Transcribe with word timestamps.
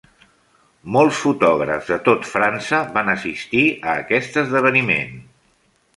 Molts 0.95 1.19
fotògrafs 1.25 1.91
de 1.93 1.99
tot 2.09 2.25
França 2.31 2.81
van 2.97 3.13
assistir 3.15 3.63
a 3.71 3.95
aquest 4.05 4.41
esdeveniment. 4.45 5.17